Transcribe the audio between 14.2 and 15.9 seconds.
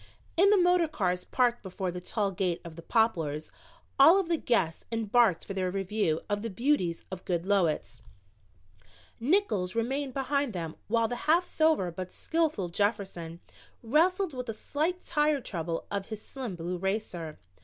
with a slight tire trouble